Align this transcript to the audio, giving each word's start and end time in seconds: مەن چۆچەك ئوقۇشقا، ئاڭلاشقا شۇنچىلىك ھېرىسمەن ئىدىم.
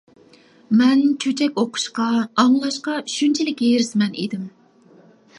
مەن 0.77 1.01
چۆچەك 1.25 1.59
ئوقۇشقا، 1.63 2.07
ئاڭلاشقا 2.43 2.95
شۇنچىلىك 3.17 3.61
ھېرىسمەن 3.65 4.17
ئىدىم. 4.23 4.49